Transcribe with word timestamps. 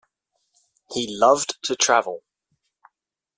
He 0.91 1.05
loved 1.15 1.61
to 1.61 1.75
travel. 1.75 2.23